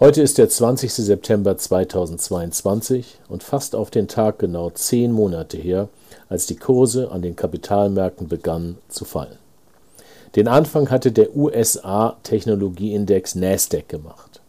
[0.00, 0.92] Heute ist der 20.
[0.92, 5.88] September 2022 und fast auf den Tag genau zehn Monate her,
[6.28, 9.38] als die Kurse an den Kapitalmärkten begannen zu fallen.
[10.36, 14.40] Den Anfang hatte der USA-Technologieindex Nasdaq gemacht.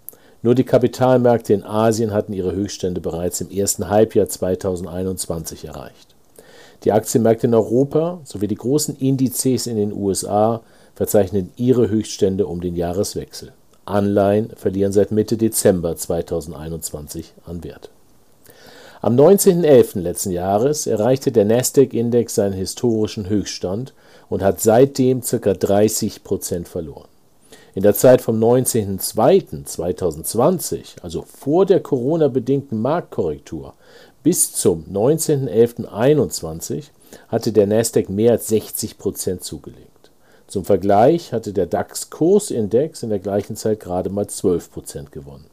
[0.43, 6.13] Nur die Kapitalmärkte in Asien hatten ihre Höchststände bereits im ersten Halbjahr 2021 erreicht.
[6.84, 10.62] Die Aktienmärkte in Europa sowie die großen Indizes in den USA
[10.93, 13.52] verzeichnen ihre Höchststände um den Jahreswechsel.
[13.89, 17.91] Anleihen verlieren seit Mitte Dezember 2021 an Wert.
[19.02, 20.02] Am 19.11.
[20.02, 23.93] letzten Jahres erreichte der Nasdaq-Index seinen historischen Höchststand
[24.29, 25.54] und hat seitdem ca.
[25.54, 27.07] 30 Prozent verloren.
[27.76, 33.73] In der Zeit vom 19.02.2020, also vor der Corona-bedingten Marktkorrektur,
[34.21, 36.87] bis zum 19.11.21
[37.29, 39.98] hatte der Nasdaq mehr als 60 Prozent zugelegt.
[40.49, 45.45] Zum Vergleich hatte der DAX-Kursindex in der gleichen Zeit gerade mal 12 Prozent gewonnen.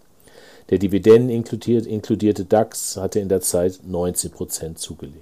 [0.70, 5.20] Der Dividenden inkludierte DAX hatte in der Zeit 19 Prozent zugelegt.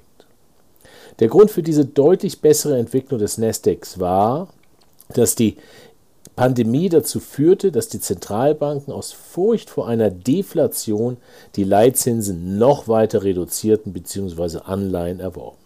[1.18, 4.48] Der Grund für diese deutlich bessere Entwicklung des Nasdaqs war,
[5.08, 5.56] dass die
[6.36, 11.16] Pandemie dazu führte, dass die Zentralbanken aus Furcht vor einer Deflation
[11.56, 14.58] die Leitzinsen noch weiter reduzierten bzw.
[14.64, 15.63] Anleihen erworben.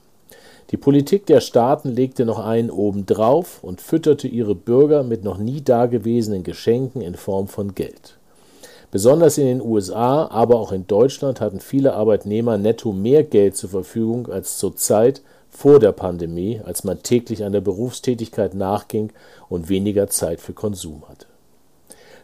[0.71, 5.63] Die Politik der Staaten legte noch einen obendrauf und fütterte ihre Bürger mit noch nie
[5.63, 8.19] dagewesenen Geschenken in Form von Geld.
[8.91, 13.71] Besonders in den USA, aber auch in Deutschland hatten viele Arbeitnehmer netto mehr Geld zur
[13.71, 19.11] Verfügung als zur Zeit vor der Pandemie, als man täglich an der Berufstätigkeit nachging
[19.49, 21.27] und weniger Zeit für Konsum hatte.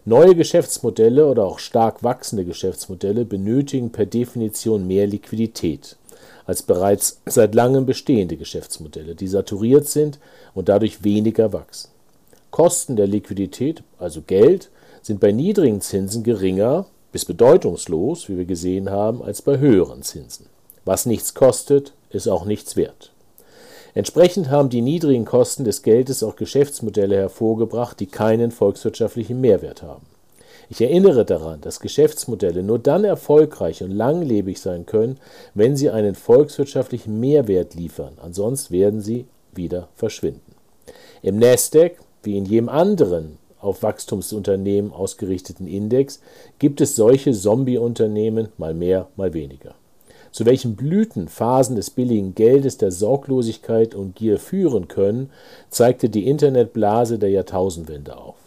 [0.04, 5.96] Neue Geschäftsmodelle oder auch stark wachsende Geschäftsmodelle benötigen per Definition mehr Liquidität
[6.46, 10.18] als bereits seit langem bestehende Geschäftsmodelle, die saturiert sind
[10.54, 11.90] und dadurch weniger wachsen.
[12.50, 14.70] Kosten der Liquidität, also Geld,
[15.02, 20.46] sind bei niedrigen Zinsen geringer bis bedeutungslos, wie wir gesehen haben, als bei höheren Zinsen.
[20.84, 23.10] Was nichts kostet, ist auch nichts wert.
[23.94, 30.06] Entsprechend haben die niedrigen Kosten des Geldes auch Geschäftsmodelle hervorgebracht, die keinen volkswirtschaftlichen Mehrwert haben.
[30.68, 35.18] Ich erinnere daran, dass Geschäftsmodelle nur dann erfolgreich und langlebig sein können,
[35.54, 40.54] wenn sie einen volkswirtschaftlichen Mehrwert liefern, ansonsten werden sie wieder verschwinden.
[41.22, 46.20] Im Nasdaq, wie in jedem anderen auf Wachstumsunternehmen ausgerichteten Index,
[46.58, 49.74] gibt es solche Zombie-Unternehmen mal mehr, mal weniger.
[50.32, 55.30] Zu welchen Blütenphasen des billigen Geldes, der Sorglosigkeit und Gier führen können,
[55.70, 58.43] zeigte die Internetblase der Jahrtausendwende auf.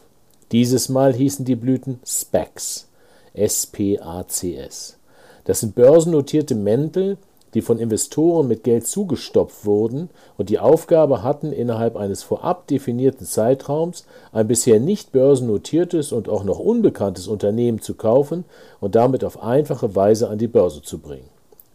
[0.52, 2.88] Dieses Mal hießen die Blüten SPACs.
[3.34, 4.98] S-P-A-C-S.
[5.44, 7.18] Das sind börsennotierte Mäntel,
[7.54, 13.26] die von Investoren mit Geld zugestopft wurden und die Aufgabe hatten, innerhalb eines vorab definierten
[13.26, 18.46] Zeitraums ein bisher nicht börsennotiertes und auch noch unbekanntes Unternehmen zu kaufen
[18.80, 21.30] und damit auf einfache Weise an die Börse zu bringen.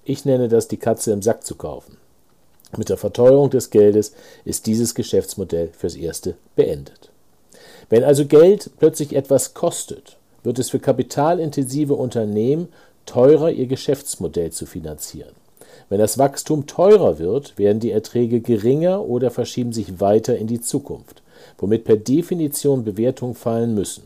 [0.04, 1.96] Ich nenne das die Katze im Sack zu kaufen.
[2.76, 4.12] Mit der Verteuerung des Geldes
[4.44, 7.11] ist dieses Geschäftsmodell fürs Erste beendet.
[7.88, 12.69] Wenn also Geld plötzlich etwas kostet, wird es für kapitalintensive Unternehmen
[13.06, 15.34] teurer, ihr Geschäftsmodell zu finanzieren.
[15.88, 20.60] Wenn das Wachstum teurer wird, werden die Erträge geringer oder verschieben sich weiter in die
[20.60, 21.22] Zukunft,
[21.59, 24.04] womit per Definition Bewertungen fallen müssen.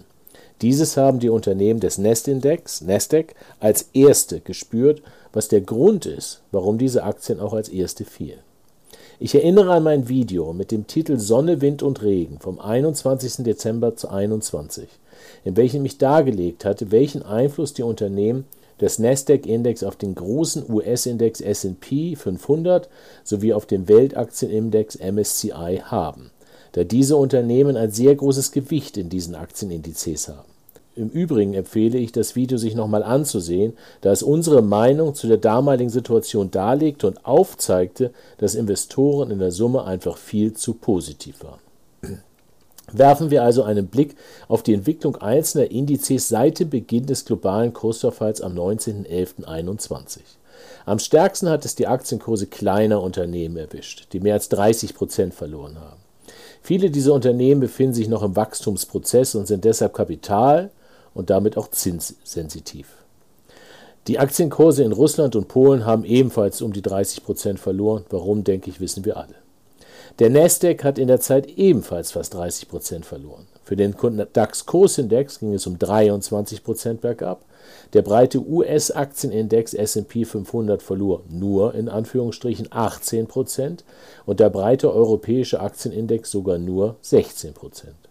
[0.63, 2.83] Dieses haben die Unternehmen des Nest-Index,
[3.61, 8.46] als erste gespürt, was der Grund ist, warum diese Aktien auch als erste fielen.
[9.19, 13.45] Ich erinnere an mein Video mit dem Titel Sonne, Wind und Regen vom 21.
[13.45, 14.89] Dezember zu 21,
[15.43, 18.45] in welchem ich dargelegt hatte, welchen Einfluss die Unternehmen
[18.79, 22.91] des Nasdaq-Index auf den großen US-Index S&P 500
[23.25, 26.31] sowie auf den Weltaktienindex MSCI haben,
[26.73, 30.56] da diese Unternehmen ein sehr großes Gewicht in diesen Aktienindizes haben.
[30.97, 35.37] Im Übrigen empfehle ich, das Video sich nochmal anzusehen, da es unsere Meinung zu der
[35.37, 41.61] damaligen Situation darlegte und aufzeigte, dass Investoren in der Summe einfach viel zu positiv waren.
[42.93, 44.15] Werfen wir also einen Blick
[44.49, 50.21] auf die Entwicklung einzelner Indizes seit dem Beginn des globalen Kursverfalls am 19.11.21.
[50.87, 55.79] Am stärksten hat es die Aktienkurse kleiner Unternehmen erwischt, die mehr als 30 Prozent verloren
[55.79, 56.01] haben.
[56.63, 60.71] Viele dieser Unternehmen befinden sich noch im Wachstumsprozess und sind deshalb Kapital,
[61.17, 62.89] und damit auch zinssensitiv.
[64.07, 68.05] Die Aktienkurse in Russland und Polen haben ebenfalls um die 30 Prozent verloren.
[68.11, 69.35] Warum, denke ich, wissen wir alle.
[70.21, 73.47] Der Nasdaq hat in der Zeit ebenfalls fast 30 Prozent verloren.
[73.65, 73.97] Für den
[74.33, 77.45] DAX-Kursindex ging es um 23 Prozent bergab.
[77.95, 83.85] Der breite US-Aktienindex S&P 500 verlor nur in Anführungsstrichen 18 Prozent
[84.25, 88.06] und der breite europäische Aktienindex sogar nur 16 Prozent.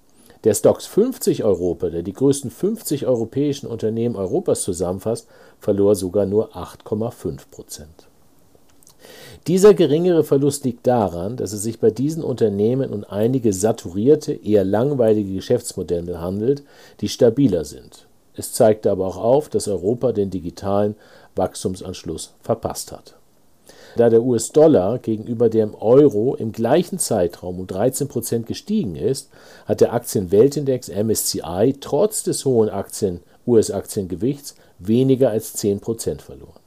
[0.45, 5.27] Der Stocks 50 Europa, der die größten 50 europäischen Unternehmen Europas zusammenfasst,
[5.59, 8.07] verlor sogar nur 8,5 Prozent.
[9.47, 14.63] Dieser geringere Verlust liegt daran, dass es sich bei diesen Unternehmen um einige saturierte, eher
[14.63, 16.63] langweilige Geschäftsmodelle handelt,
[17.01, 18.05] die stabiler sind.
[18.35, 20.95] Es zeigte aber auch auf, dass Europa den digitalen
[21.35, 23.15] Wachstumsanschluss verpasst hat.
[23.95, 29.29] Da der US-Dollar gegenüber dem Euro im gleichen Zeitraum um 13 Prozent gestiegen ist,
[29.65, 32.69] hat der Aktienweltindex MSCI trotz des hohen
[33.47, 36.59] US-Aktiengewichts weniger als 10 Prozent verloren.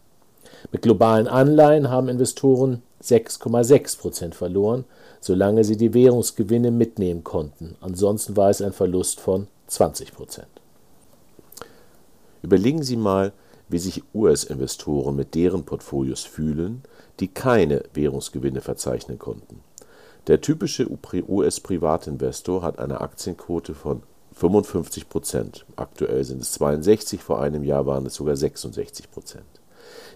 [0.73, 4.85] Mit globalen Anleihen haben Investoren 6,6 Prozent verloren,
[5.21, 7.77] solange sie die Währungsgewinne mitnehmen konnten.
[7.81, 10.49] Ansonsten war es ein Verlust von 20 Prozent.
[12.43, 13.33] Überlegen Sie mal,
[13.69, 16.83] wie sich US-Investoren mit deren Portfolios fühlen,
[17.21, 19.61] die keine Währungsgewinne verzeichnen konnten.
[20.27, 24.03] Der typische US-Privatinvestor hat eine Aktienquote von
[24.35, 25.65] 55 Prozent.
[25.77, 29.47] Aktuell sind es 62, vor einem Jahr waren es sogar 66 Prozent.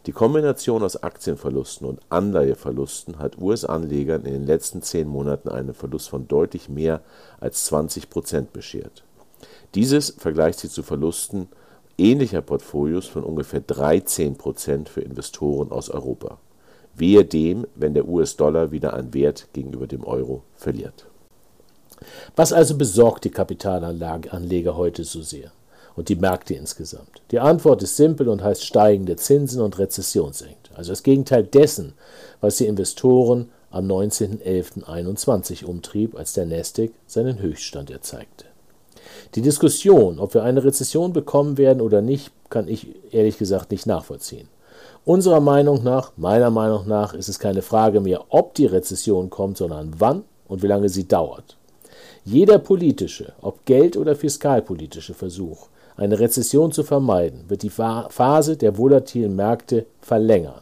[0.07, 6.09] Die Kombination aus Aktienverlusten und Anleiheverlusten hat US-Anlegern in den letzten zehn Monaten einen Verlust
[6.09, 7.01] von deutlich mehr
[7.41, 9.05] als 20 Prozent beschert.
[9.75, 11.49] Dieses vergleicht sie zu Verlusten
[11.97, 16.39] ähnlicher Portfolios von ungefähr 13 Prozent für Investoren aus Europa.
[16.95, 21.07] Wehe dem, wenn der US-Dollar wieder an Wert gegenüber dem Euro verliert.
[22.37, 25.53] Was also besorgt die Kapitalanleger heute so sehr
[25.95, 27.23] und die Märkte insgesamt?
[27.31, 30.63] Die Antwort ist simpel und heißt steigende Zinsen und Rezessionsängste.
[30.75, 31.95] Also das Gegenteil dessen,
[32.41, 38.47] was die Investoren am 19.11.21 umtrieb, als der Nasdaq seinen Höchststand erzeigte.
[39.35, 43.87] Die Diskussion, ob wir eine Rezession bekommen werden oder nicht, kann ich ehrlich gesagt nicht
[43.87, 44.49] nachvollziehen.
[45.05, 49.57] Unserer Meinung nach, meiner Meinung nach, ist es keine Frage mehr, ob die Rezession kommt,
[49.57, 51.57] sondern wann und wie lange sie dauert.
[52.25, 55.67] Jeder politische, ob geld- oder fiskalpolitische Versuch,
[55.97, 60.61] eine Rezession zu vermeiden, wird die Phase der volatilen Märkte verlängern.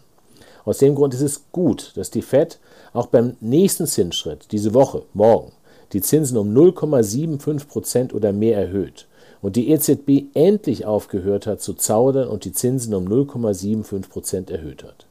[0.64, 2.60] Aus dem Grund ist es gut, dass die Fed
[2.94, 5.52] auch beim nächsten Zinsschritt diese Woche, morgen,
[5.92, 9.06] die Zinsen um 0,75 Prozent oder mehr erhöht
[9.42, 14.84] und die EZB endlich aufgehört hat zu zaudern und die Zinsen um 0,75 Prozent erhöht
[14.84, 15.06] hat.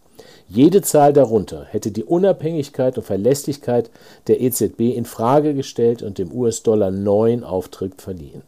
[0.47, 3.91] Jede Zahl darunter hätte die Unabhängigkeit und Verlässlichkeit
[4.27, 8.41] der EZB in Frage gestellt und dem US-Dollar neuen Auftrieb verliehen.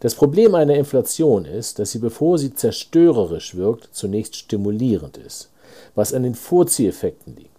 [0.00, 5.50] Das Problem einer Inflation ist, dass sie, bevor sie zerstörerisch wirkt, zunächst stimulierend ist,
[5.94, 7.53] was an den Vorzieheffekten liegt.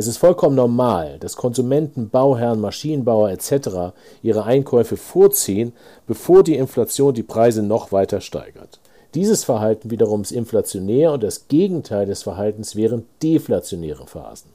[0.00, 3.92] Es ist vollkommen normal, dass Konsumenten, Bauherren, Maschinenbauer etc.
[4.22, 5.74] ihre Einkäufe vorziehen,
[6.06, 8.80] bevor die Inflation die Preise noch weiter steigert.
[9.12, 14.48] Dieses Verhalten wiederum ist inflationär und das Gegenteil des Verhaltens wären deflationäre Phasen.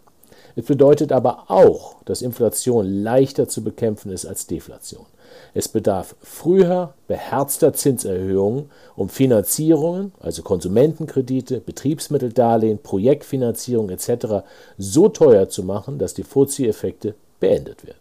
[0.55, 5.05] Es bedeutet aber auch, dass Inflation leichter zu bekämpfen ist als Deflation.
[5.53, 14.45] Es bedarf früher beherzter Zinserhöhungen, um Finanzierungen, also Konsumentenkredite, Betriebsmitteldarlehen, Projektfinanzierung etc.
[14.77, 17.99] so teuer zu machen, dass die Vorzieheffekte beendet werden.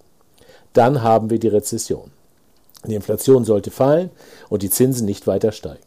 [0.72, 2.10] Dann haben wir die Rezession.
[2.86, 4.10] Die Inflation sollte fallen
[4.48, 5.84] und die Zinsen nicht weiter steigen.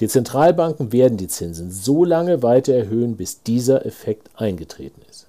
[0.00, 5.26] Die Zentralbanken werden die Zinsen so lange weiter erhöhen, bis dieser Effekt eingetreten ist.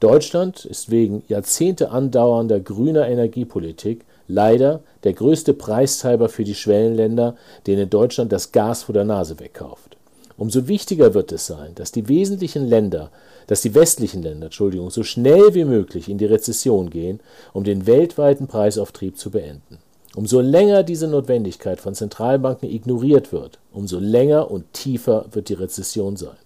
[0.00, 7.36] Deutschland ist wegen Jahrzehnte andauernder grüner Energiepolitik leider der größte Preistreiber für die Schwellenländer,
[7.66, 9.96] denen Deutschland das Gas vor der Nase wegkauft.
[10.36, 13.10] Umso wichtiger wird es sein, dass die wesentlichen Länder,
[13.46, 17.20] dass die westlichen Länder, Entschuldigung, so schnell wie möglich in die Rezession gehen,
[17.52, 19.78] um den weltweiten Preisauftrieb zu beenden.
[20.14, 26.16] Umso länger diese Notwendigkeit von Zentralbanken ignoriert wird, umso länger und tiefer wird die Rezession
[26.16, 26.36] sein.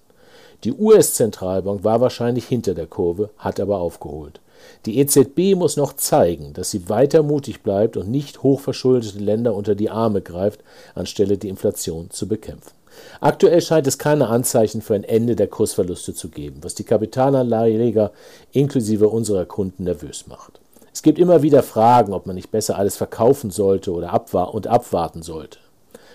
[0.64, 4.40] Die US-Zentralbank war wahrscheinlich hinter der Kurve, hat aber aufgeholt.
[4.86, 9.74] Die EZB muss noch zeigen, dass sie weiter mutig bleibt und nicht hochverschuldete Länder unter
[9.74, 10.60] die Arme greift,
[10.94, 12.72] anstelle die Inflation zu bekämpfen.
[13.20, 18.12] Aktuell scheint es keine Anzeichen für ein Ende der Kursverluste zu geben, was die Kapitalanleger
[18.52, 20.60] inklusive unserer Kunden nervös macht.
[20.92, 24.66] Es gibt immer wieder Fragen, ob man nicht besser alles verkaufen sollte oder abwa und
[24.66, 25.58] abwarten sollte.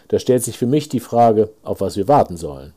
[0.07, 2.73] Da stellt sich für mich die Frage, auf was wir warten sollen.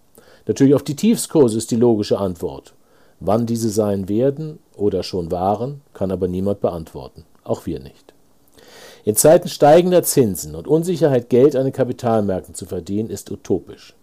[0.47, 2.75] Natürlich auf die Tiefskurse ist die logische Antwort.
[3.21, 8.13] Wann diese sein werden oder schon waren, kann aber niemand beantworten, auch wir nicht.
[9.05, 13.95] In Zeiten steigender Zinsen und Unsicherheit Geld an den Kapitalmärkten zu verdienen, ist utopisch.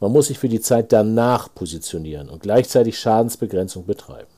[0.00, 4.28] Man muss sich für die Zeit danach positionieren und gleichzeitig Schadensbegrenzung betreiben.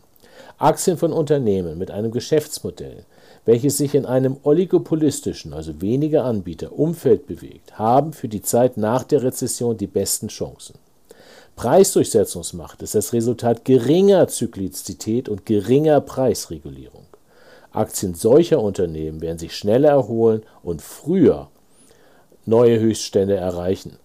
[0.59, 3.05] Aktien von Unternehmen mit einem Geschäftsmodell,
[3.47, 9.05] welches sich in einem oligopolistischen, also weniger Anbieter, Umfeld bewegt, haben für die Zeit nach
[9.05, 10.75] der Rezession die besten Chancen.
[11.61, 17.05] Preisdurchsetzungsmacht ist das Resultat geringer Zyklizität und geringer Preisregulierung.
[17.71, 21.49] Aktien solcher Unternehmen werden sich schneller erholen und früher
[22.47, 23.99] neue Höchststände erreichen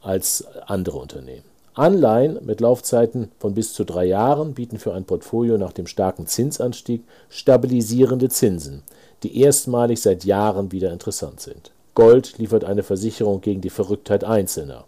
[0.00, 1.42] als andere Unternehmen.
[1.74, 6.28] Anleihen mit Laufzeiten von bis zu drei Jahren bieten für ein Portfolio nach dem starken
[6.28, 8.84] Zinsanstieg stabilisierende Zinsen,
[9.24, 11.72] die erstmalig seit Jahren wieder interessant sind.
[11.96, 14.84] Gold liefert eine Versicherung gegen die Verrücktheit Einzelner.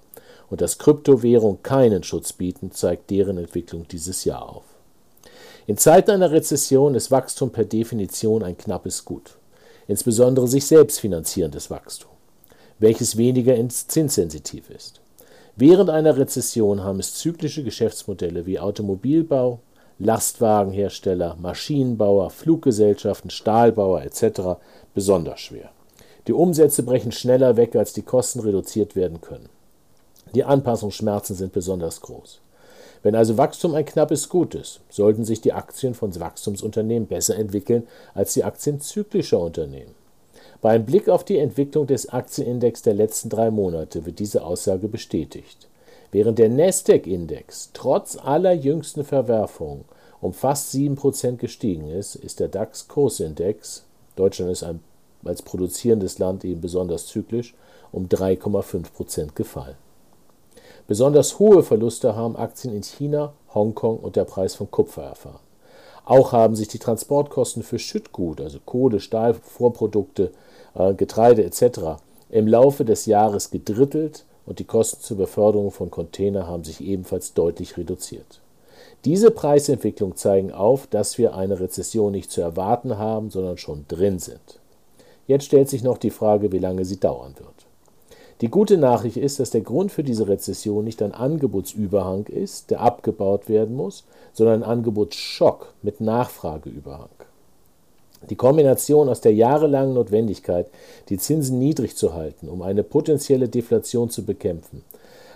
[0.52, 4.64] Und dass Kryptowährungen keinen Schutz bieten, zeigt deren Entwicklung dieses Jahr auf.
[5.66, 9.38] In Zeiten einer Rezession ist Wachstum per Definition ein knappes Gut,
[9.88, 12.10] insbesondere sich selbst finanzierendes Wachstum,
[12.78, 15.00] welches weniger zinssensitiv ist.
[15.56, 19.60] Während einer Rezession haben es zyklische Geschäftsmodelle wie Automobilbau,
[19.98, 24.60] Lastwagenhersteller, Maschinenbauer, Fluggesellschaften, Stahlbauer etc.
[24.92, 25.70] besonders schwer.
[26.26, 29.48] Die Umsätze brechen schneller weg, als die Kosten reduziert werden können.
[30.34, 32.40] Die Anpassungsschmerzen sind besonders groß.
[33.02, 37.86] Wenn also Wachstum ein knappes Gut ist, sollten sich die Aktien von Wachstumsunternehmen besser entwickeln
[38.14, 39.94] als die Aktien zyklischer Unternehmen.
[40.60, 45.68] Beim Blick auf die Entwicklung des Aktienindex der letzten drei Monate wird diese Aussage bestätigt.
[46.12, 49.84] Während der Nasdaq-Index trotz aller jüngsten Verwerfungen
[50.20, 53.84] um fast 7% gestiegen ist, ist der DAX-Kursindex,
[54.14, 54.78] Deutschland ist ein,
[55.24, 57.54] als produzierendes Land eben besonders zyklisch,
[57.90, 59.74] um 3,5% gefallen.
[60.86, 65.40] Besonders hohe Verluste haben Aktien in China, Hongkong und der Preis von Kupfer erfahren.
[66.04, 70.32] Auch haben sich die Transportkosten für Schüttgut, also Kohle, Stahl, Vorprodukte,
[70.74, 72.00] äh, Getreide etc.
[72.30, 77.34] im Laufe des Jahres gedrittelt und die Kosten zur Beförderung von Container haben sich ebenfalls
[77.34, 78.40] deutlich reduziert.
[79.04, 84.18] Diese Preisentwicklung zeigen auf, dass wir eine Rezession nicht zu erwarten haben, sondern schon drin
[84.18, 84.60] sind.
[85.26, 87.66] Jetzt stellt sich noch die Frage, wie lange sie dauern wird.
[88.42, 92.80] Die gute Nachricht ist, dass der Grund für diese Rezession nicht ein Angebotsüberhang ist, der
[92.80, 97.08] abgebaut werden muss, sondern ein Angebotsschock mit Nachfrageüberhang.
[98.30, 100.66] Die Kombination aus der jahrelangen Notwendigkeit,
[101.08, 104.82] die Zinsen niedrig zu halten, um eine potenzielle Deflation zu bekämpfen,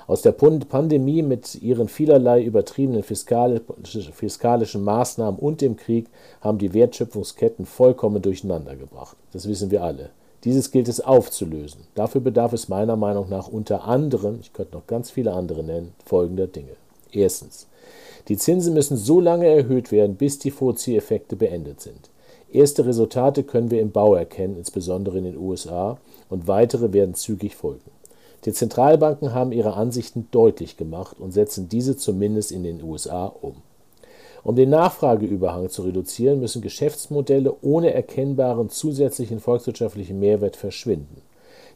[0.08, 6.06] aus der Pandemie mit ihren vielerlei übertriebenen fiskalischen Maßnahmen und dem Krieg
[6.40, 9.16] haben die Wertschöpfungsketten vollkommen durcheinander gebracht.
[9.32, 10.10] Das wissen wir alle.
[10.46, 11.80] Dieses gilt es aufzulösen.
[11.96, 15.92] Dafür bedarf es meiner Meinung nach unter anderem, ich könnte noch ganz viele andere nennen,
[16.04, 16.76] folgender Dinge.
[17.10, 17.66] Erstens.
[18.28, 22.10] Die Zinsen müssen so lange erhöht werden, bis die Vorzieheffekte beendet sind.
[22.52, 25.98] Erste Resultate können wir im Bau erkennen, insbesondere in den USA,
[26.28, 27.90] und weitere werden zügig folgen.
[28.44, 33.56] Die Zentralbanken haben ihre Ansichten deutlich gemacht und setzen diese zumindest in den USA um.
[34.46, 41.20] Um den Nachfrageüberhang zu reduzieren, müssen Geschäftsmodelle ohne erkennbaren zusätzlichen volkswirtschaftlichen Mehrwert verschwinden.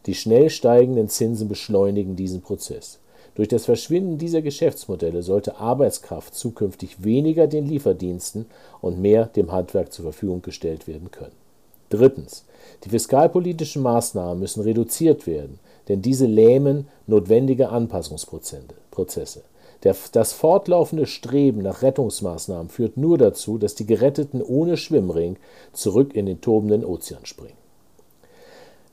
[0.06, 3.00] Die schnell steigenden Zinsen beschleunigen diesen Prozess.
[3.34, 8.46] Durch das Verschwinden dieser Geschäftsmodelle sollte Arbeitskraft zukünftig weniger den Lieferdiensten
[8.80, 11.34] und mehr dem Handwerk zur Verfügung gestellt werden können.
[11.88, 12.44] Drittens.
[12.84, 15.58] Die fiskalpolitischen Maßnahmen müssen reduziert werden,
[15.88, 19.42] denn diese lähmen notwendige Anpassungsprozesse.
[19.82, 25.36] Der, das fortlaufende Streben nach Rettungsmaßnahmen führt nur dazu, dass die Geretteten ohne Schwimmring
[25.72, 27.60] zurück in den tobenden Ozean springen.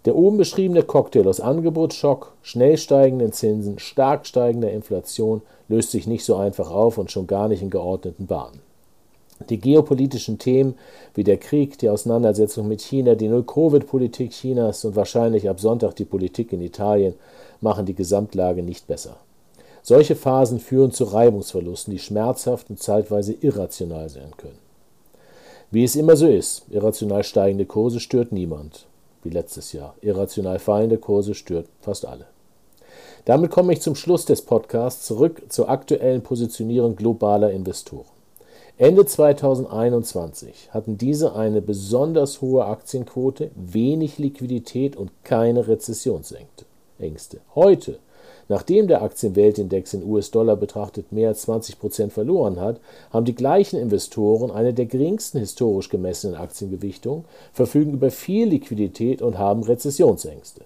[0.06, 6.24] Der oben beschriebene Cocktail aus Angebotsschock, schnell steigenden Zinsen, stark steigender Inflation löst sich nicht
[6.24, 8.62] so einfach auf und schon gar nicht in geordneten Bahnen.
[9.50, 10.75] Die geopolitischen Themen
[11.13, 16.06] wie der Krieg, die Auseinandersetzung mit China, die Null-Covid-Politik Chinas und wahrscheinlich ab Sonntag die
[16.06, 17.13] Politik in Italien
[17.60, 19.17] machen die Gesamtlage nicht besser.
[19.89, 24.60] Solche Phasen führen zu Reibungsverlusten, die schmerzhaft und zeitweise irrational sein können.
[25.72, 28.86] Wie es immer so ist, irrational steigende Kurse stört niemand
[29.24, 29.96] wie letztes Jahr.
[30.01, 32.25] Irrational fallende Kurse stört fast alle.
[33.24, 38.12] Damit komme ich zum Schluss des Podcasts zurück zur aktuellen Positionierung globaler Investoren.
[38.77, 47.39] Ende 2021 hatten diese eine besonders hohe Aktienquote, wenig Liquidität und keine Rezessionsängste.
[47.56, 48.00] Heute
[48.50, 52.80] Nachdem der Aktienweltindex in US-Dollar betrachtet mehr als 20 Prozent verloren hat,
[53.12, 59.38] haben die gleichen Investoren eine der geringsten historisch gemessenen Aktiengewichtungen, verfügen über viel Liquidität und
[59.38, 60.62] haben Rezessionsängste.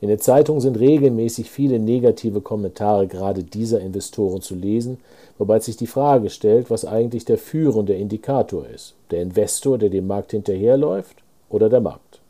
[0.00, 4.98] In den Zeitungen sind regelmäßig viele negative Kommentare gerade dieser Investoren zu lesen,
[5.38, 8.94] wobei sich die Frage stellt, was eigentlich der führende Indikator ist.
[9.10, 11.16] Der Investor, der dem Markt hinterherläuft
[11.48, 12.20] oder der Markt?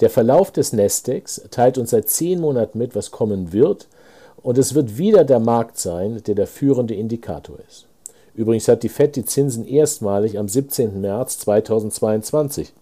[0.00, 3.86] Der Verlauf des Nestex teilt uns seit zehn Monaten mit, was kommen wird
[4.42, 7.86] Und es wird wieder der Markt sein, der der führende Indikator ist.
[8.34, 11.00] Übrigens hat die FED die Zinsen erstmalig am 17.
[11.00, 12.72] März 2022,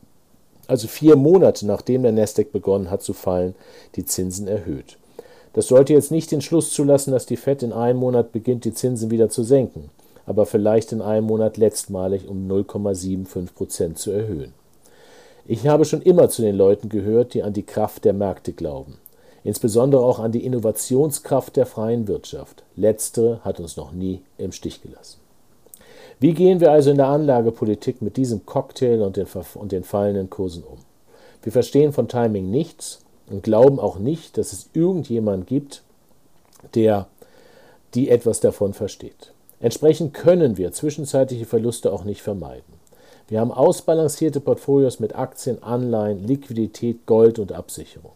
[0.67, 3.55] also vier Monate nachdem der Nasdaq begonnen hat zu fallen,
[3.95, 4.97] die Zinsen erhöht.
[5.53, 8.75] Das sollte jetzt nicht den Schluss zulassen, dass die FED in einem Monat beginnt, die
[8.75, 9.91] Zinsen wieder zu senken,
[10.27, 14.53] aber vielleicht in einem Monat letztmalig um 0,75 Prozent zu erhöhen.
[15.47, 18.97] Ich habe schon immer zu den Leuten gehört, die an die Kraft der Märkte glauben,
[19.45, 22.65] insbesondere auch an die Innovationskraft der freien Wirtschaft.
[22.75, 25.21] Letztere hat uns noch nie im Stich gelassen.
[26.19, 30.31] Wie gehen wir also in der Anlagepolitik mit diesem Cocktail und den, und den fallenden
[30.31, 30.79] Kursen um?
[31.43, 35.83] Wir verstehen von Timing nichts und glauben auch nicht, dass es irgendjemand gibt,
[36.75, 37.07] der
[37.95, 39.33] die etwas davon versteht.
[39.61, 42.75] Entsprechend können wir zwischenzeitliche Verluste auch nicht vermeiden.
[43.29, 48.13] Wir haben ausbalancierte Portfolios mit Aktien, Anleihen, Liquidität, Gold und Absicherung.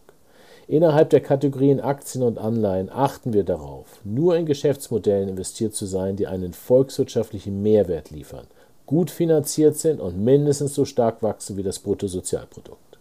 [0.69, 6.15] Innerhalb der Kategorien Aktien und Anleihen achten wir darauf, nur in Geschäftsmodellen investiert zu sein,
[6.15, 8.45] die einen volkswirtschaftlichen Mehrwert liefern,
[8.85, 12.99] gut finanziert sind und mindestens so stark wachsen wie das Bruttosozialprodukt.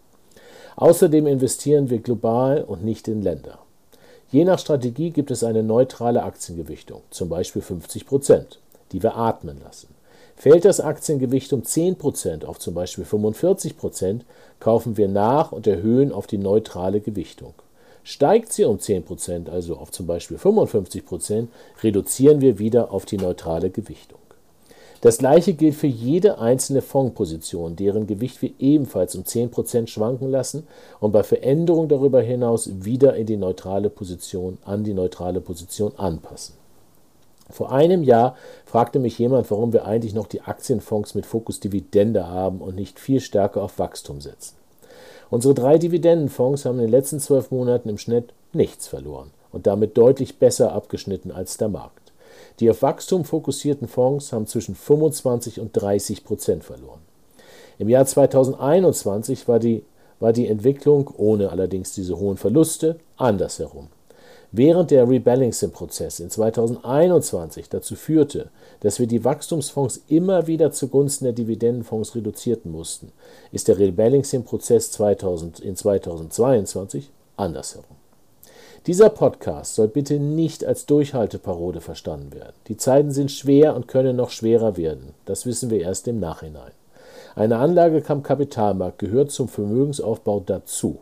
[0.77, 3.59] Außerdem investieren wir global und nicht in Länder.
[4.31, 8.61] Je nach Strategie gibt es eine neutrale Aktiengewichtung, zum Beispiel 50 Prozent,
[8.93, 9.89] die wir atmen lassen.
[10.39, 14.21] Fällt das Aktiengewicht um 10% auf zum Beispiel 45%,
[14.61, 17.55] kaufen wir nach und erhöhen auf die neutrale Gewichtung.
[18.05, 21.49] Steigt sie um 10%, also auf zum Beispiel 55%,
[21.83, 24.21] reduzieren wir wieder auf die neutrale Gewichtung.
[25.01, 30.69] Das gleiche gilt für jede einzelne Fondsposition, deren Gewicht wir ebenfalls um 10% schwanken lassen
[31.01, 36.58] und bei Veränderung darüber hinaus wieder in die neutrale Position an die neutrale Position anpassen.
[37.51, 38.37] Vor einem Jahr
[38.67, 43.01] fragte mich jemand, warum wir eigentlich noch die Aktienfonds mit Fokus Dividende haben und nicht
[43.01, 44.57] viel stärker auf Wachstum setzen.
[45.31, 49.97] Unsere drei Dividendenfonds haben in den letzten zwölf Monaten im Schnitt nichts verloren und damit
[49.97, 52.13] deutlich besser abgeschnitten als der Markt.
[52.61, 57.01] Die auf Wachstum fokussierten Fonds haben zwischen 25 und 30 Prozent verloren.
[57.79, 59.85] Im Jahr 2021 war die,
[60.19, 63.89] war die Entwicklung, ohne allerdings diese hohen Verluste, andersherum.
[64.51, 68.49] Während der Rebalancing-Prozess in 2021 dazu führte,
[68.81, 73.13] dass wir die Wachstumsfonds immer wieder zugunsten der Dividendenfonds reduzierten mussten,
[73.53, 77.97] ist der Rebalancing-Prozess 2000, in 2022 andersherum.
[78.87, 82.55] Dieser Podcast soll bitte nicht als Durchhalteparode verstanden werden.
[82.69, 85.13] Die Zeiten sind schwer und können noch schwerer werden.
[85.27, 86.73] Das wissen wir erst im Nachhinein.
[87.35, 91.01] Eine Anlage am Kapitalmarkt gehört zum Vermögensaufbau dazu.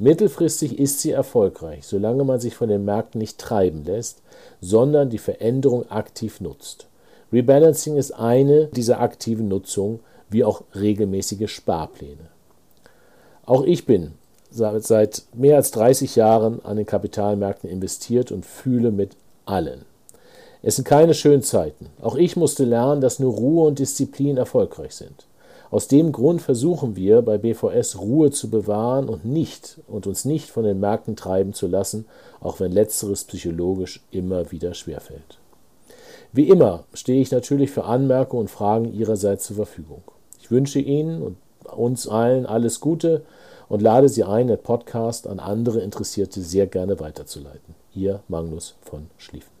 [0.00, 4.22] Mittelfristig ist sie erfolgreich, solange man sich von den Märkten nicht treiben lässt,
[4.62, 6.86] sondern die Veränderung aktiv nutzt.
[7.30, 12.30] Rebalancing ist eine dieser aktiven Nutzungen, wie auch regelmäßige Sparpläne.
[13.44, 14.12] Auch ich bin
[14.50, 19.84] seit mehr als 30 Jahren an den Kapitalmärkten investiert und fühle mit allen.
[20.62, 21.90] Es sind keine schönen Zeiten.
[22.00, 25.26] Auch ich musste lernen, dass nur Ruhe und Disziplin erfolgreich sind.
[25.70, 30.50] Aus dem Grund versuchen wir bei BVS Ruhe zu bewahren und nicht und uns nicht
[30.50, 32.06] von den Märkten treiben zu lassen,
[32.40, 35.38] auch wenn letzteres psychologisch immer wieder schwerfällt.
[36.32, 40.02] Wie immer stehe ich natürlich für Anmerkungen und Fragen Ihrerseits zur Verfügung.
[40.40, 41.36] Ich wünsche Ihnen und
[41.72, 43.22] uns allen alles Gute
[43.68, 47.76] und lade Sie ein, den Podcast an andere Interessierte sehr gerne weiterzuleiten.
[47.94, 49.59] Ihr Magnus von Schlieffen.